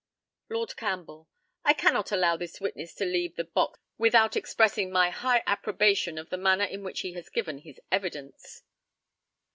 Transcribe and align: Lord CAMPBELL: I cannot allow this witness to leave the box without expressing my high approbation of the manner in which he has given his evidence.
Lord 0.49 0.75
CAMPBELL: 0.77 1.29
I 1.63 1.73
cannot 1.73 2.11
allow 2.11 2.35
this 2.35 2.59
witness 2.59 2.95
to 2.95 3.05
leave 3.05 3.35
the 3.35 3.43
box 3.43 3.77
without 3.99 4.35
expressing 4.35 4.91
my 4.91 5.11
high 5.11 5.43
approbation 5.45 6.17
of 6.17 6.31
the 6.31 6.37
manner 6.37 6.65
in 6.65 6.81
which 6.83 7.01
he 7.01 7.13
has 7.13 7.29
given 7.29 7.59
his 7.59 7.79
evidence. 7.91 8.63